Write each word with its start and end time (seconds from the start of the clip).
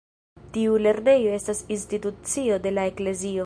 Tiu 0.55 0.77
lernejo 0.85 1.35
estas 1.39 1.63
institucio 1.77 2.61
de 2.67 2.77
la 2.79 2.91
eklezio. 2.93 3.39